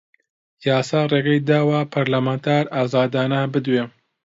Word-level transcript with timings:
یاسا 0.67 0.99
ڕێگەی 1.11 1.45
داوە 1.49 1.79
پەرلەمانتار 1.91 2.65
ئازادانە 2.75 3.41
بدوێ 3.53 3.83